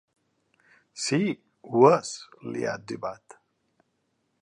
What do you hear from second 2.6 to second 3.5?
ha etzibat.